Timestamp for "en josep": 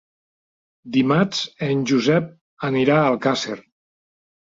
1.69-2.35